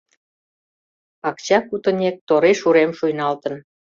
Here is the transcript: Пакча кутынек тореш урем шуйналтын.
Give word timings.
Пакча 1.21 1.57
кутынек 1.69 2.15
тореш 2.27 2.59
урем 2.67 2.91
шуйналтын. 2.97 3.55